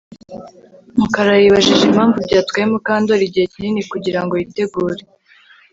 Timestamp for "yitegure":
4.39-5.01